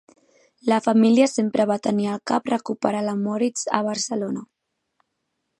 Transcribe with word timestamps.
La 0.71 0.79
família 0.85 1.27
sempre 1.33 1.67
va 1.73 1.77
tenir 1.89 2.09
al 2.13 2.23
cap 2.33 2.51
recuperar 2.53 3.07
la 3.11 3.17
Moritz 3.27 3.71
a 3.81 3.87
Barcelona. 3.93 4.47